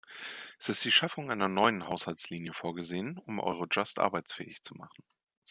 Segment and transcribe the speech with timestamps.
[0.57, 5.03] Es ist die Schaffung einer neuen Haushaltslinie vorgesehen, um Eurojust arbeitsfähig zu machen.